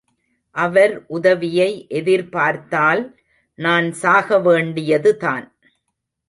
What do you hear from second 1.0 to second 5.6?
உதவியை எதிர்பார்த்தால் நான் சாகவேண்டியதுதான்.